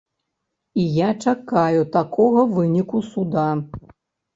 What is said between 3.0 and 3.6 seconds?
суда.